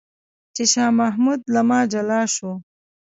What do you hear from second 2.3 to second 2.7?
شو.